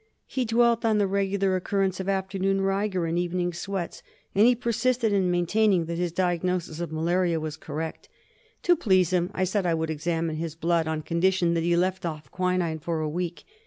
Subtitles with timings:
[0.25, 4.01] He dwelt on the regular occur rence of afternoon rigor and evening sweats,
[4.33, 8.09] and he persisted in maintaining that his diagnosis of malaria was correct.
[8.63, 12.03] To please him I said I would examine his blood on condition that he left
[12.03, 13.43] off quinine for a week.